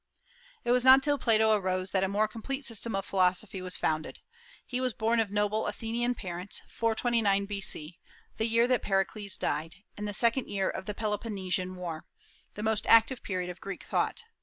[0.63, 4.17] It was not till Plato arose that a more complete system of philosophy was founded.
[4.65, 7.99] He was born of noble Athenian parents, 429 B.C.,
[8.37, 12.07] the year that Pericles died, and the second year of the Peloponnesian War,
[12.55, 14.23] the most active period of Grecian thought.